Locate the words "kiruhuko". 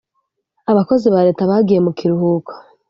1.97-2.51